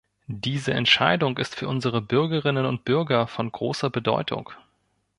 [0.25, 4.49] Diese Entscheidung ist für unsere Bürgerinnen und Bürger von großer Bedeutung.